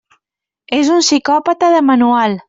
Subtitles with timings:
[0.77, 2.39] És un psicòpata de manual.